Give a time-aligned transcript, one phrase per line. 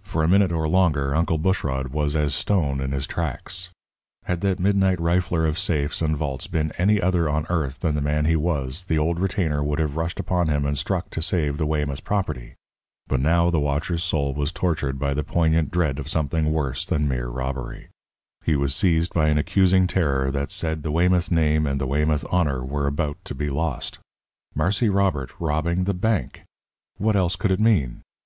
[0.00, 3.68] For a minute or longer Uncle Bushrod was as stone in his tracks.
[4.24, 8.00] Had that midnight rifler of safes and vaults been any other on earth than the
[8.00, 11.58] man he was, the old retainer would have rushed upon him and struck to save
[11.58, 12.54] the Weymouth property.
[13.06, 17.06] But now the watcher's soul was tortured by the poignant dread of something worse than
[17.06, 17.88] mere robbery.
[18.44, 22.24] He was seized by an accusing terror that said the Weymouth name and the Weymouth
[22.32, 23.98] honour were about to be lost.
[24.54, 26.44] Marse Robert robbing the bank!
[26.96, 28.00] What else could it mean?